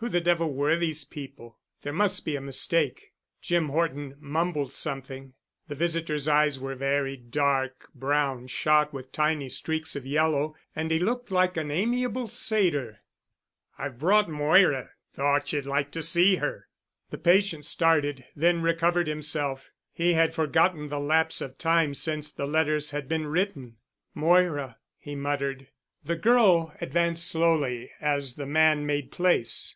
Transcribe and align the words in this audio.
Who 0.00 0.08
the 0.08 0.20
devil 0.20 0.54
were 0.54 0.76
these 0.76 1.02
people? 1.04 1.58
There 1.82 1.92
must 1.92 2.24
be 2.24 2.36
a 2.36 2.40
mistake. 2.40 3.14
Jim 3.42 3.70
Horton 3.70 4.14
mumbled 4.20 4.72
something. 4.72 5.32
The 5.66 5.74
visitor's 5.74 6.28
eyes 6.28 6.56
were 6.56 6.76
very 6.76 7.16
dark 7.16 7.88
brown 7.96 8.46
shot 8.46 8.92
with 8.92 9.10
tiny 9.10 9.48
streaks 9.48 9.96
of 9.96 10.06
yellow 10.06 10.54
and 10.76 10.92
he 10.92 11.00
looked 11.00 11.32
like 11.32 11.56
an 11.56 11.72
amiable 11.72 12.28
satyr. 12.28 13.00
"I've 13.76 13.98
brought 13.98 14.30
Moira—thought 14.30 15.52
ye'd 15.52 15.66
like 15.66 15.90
to 15.90 16.02
see 16.04 16.36
her." 16.36 16.68
The 17.10 17.18
patient 17.18 17.64
started—then 17.64 18.62
recovered 18.62 19.08
himself. 19.08 19.72
He 19.92 20.12
had 20.12 20.32
forgotten 20.32 20.90
the 20.90 21.00
lapse 21.00 21.40
of 21.40 21.58
time 21.58 21.92
since 21.92 22.30
the 22.30 22.46
letters 22.46 22.92
had 22.92 23.08
been 23.08 23.26
written. 23.26 23.78
"Moira," 24.14 24.78
he 24.96 25.16
muttered. 25.16 25.66
The 26.04 26.14
girl 26.14 26.72
advanced 26.80 27.26
slowly 27.28 27.90
as 28.00 28.36
the 28.36 28.46
man 28.46 28.86
made 28.86 29.10
place. 29.10 29.74